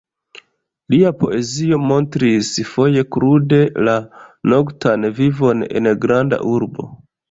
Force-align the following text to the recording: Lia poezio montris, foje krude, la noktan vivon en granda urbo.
Lia 0.93 1.11
poezio 1.23 1.79
montris, 1.91 2.51
foje 2.71 3.05
krude, 3.19 3.63
la 3.91 3.97
noktan 4.57 5.11
vivon 5.23 5.67
en 5.79 5.97
granda 6.09 6.47
urbo. 6.59 6.95